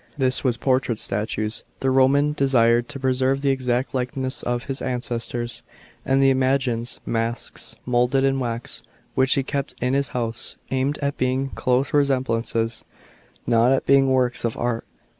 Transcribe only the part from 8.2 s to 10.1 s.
in wax, which he kept in his